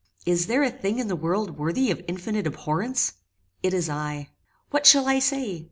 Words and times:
Is 0.25 0.47
there 0.47 0.63
a 0.63 0.71
thing 0.71 0.97
in 0.97 1.09
the 1.09 1.15
world 1.15 1.59
worthy 1.59 1.91
of 1.91 2.01
infinite 2.07 2.47
abhorrence? 2.47 3.13
It 3.61 3.71
is 3.71 3.87
I. 3.87 4.29
What 4.71 4.87
shall 4.87 5.07
I 5.07 5.19
say! 5.19 5.59